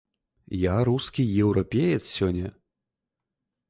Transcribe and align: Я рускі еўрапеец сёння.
Я 0.61 0.75
рускі 0.89 1.27
еўрапеец 1.43 2.03
сёння. 2.17 2.47